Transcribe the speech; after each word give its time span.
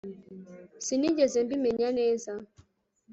Sinigeze 0.85 1.37
mbimenya 1.45 1.89
neza 1.99 2.31